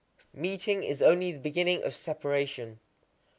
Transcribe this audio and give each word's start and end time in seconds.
_Meeting 0.33 0.81
is 0.81 0.99
only 1.03 1.31
the 1.31 1.37
beginning 1.37 1.83
of 1.83 1.95
separation. 1.95 2.79